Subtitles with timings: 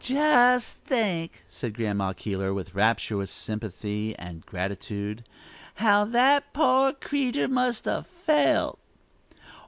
[0.01, 5.23] '""Just think!" said Grandma Keeler, with rapturous sympathy and gratitude,
[5.75, 8.79] "how that poor creetur must a' felt!"